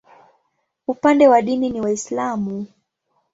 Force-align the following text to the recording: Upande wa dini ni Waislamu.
Upande 0.87 1.27
wa 1.27 1.41
dini 1.41 1.69
ni 1.69 1.81
Waislamu. 1.81 2.67